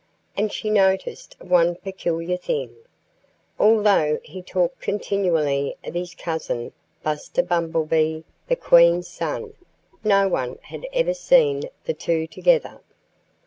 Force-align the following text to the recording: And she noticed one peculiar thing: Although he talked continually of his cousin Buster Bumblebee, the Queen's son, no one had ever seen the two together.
And 0.35 0.51
she 0.51 0.71
noticed 0.71 1.39
one 1.39 1.75
peculiar 1.75 2.35
thing: 2.35 2.75
Although 3.59 4.17
he 4.23 4.41
talked 4.41 4.81
continually 4.81 5.77
of 5.83 5.93
his 5.93 6.15
cousin 6.15 6.73
Buster 7.03 7.43
Bumblebee, 7.43 8.23
the 8.47 8.55
Queen's 8.55 9.07
son, 9.07 9.53
no 10.03 10.27
one 10.27 10.57
had 10.63 10.87
ever 10.91 11.13
seen 11.13 11.65
the 11.83 11.93
two 11.93 12.25
together. 12.25 12.81